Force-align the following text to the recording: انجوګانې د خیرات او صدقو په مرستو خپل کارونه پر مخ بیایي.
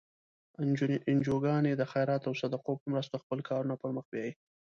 انجوګانې 1.11 1.73
د 1.75 1.83
خیرات 1.91 2.21
او 2.29 2.33
صدقو 2.41 2.71
په 2.81 2.85
مرستو 2.93 3.21
خپل 3.23 3.39
کارونه 3.49 3.75
پر 3.81 3.89
مخ 3.95 4.05
بیایي. 4.13 4.33